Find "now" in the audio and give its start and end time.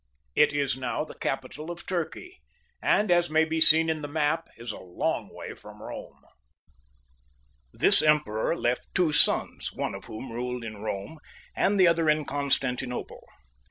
0.75-1.05